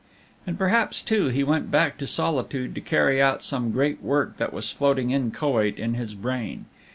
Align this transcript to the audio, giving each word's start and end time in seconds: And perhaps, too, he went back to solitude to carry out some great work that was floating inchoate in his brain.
And 0.47 0.57
perhaps, 0.57 0.99
too, 0.99 1.27
he 1.27 1.43
went 1.43 1.69
back 1.69 1.99
to 1.99 2.07
solitude 2.07 2.73
to 2.73 2.81
carry 2.81 3.21
out 3.21 3.43
some 3.43 3.69
great 3.71 4.01
work 4.01 4.37
that 4.37 4.51
was 4.51 4.71
floating 4.71 5.11
inchoate 5.11 5.77
in 5.77 5.93
his 5.93 6.15
brain. 6.15 6.65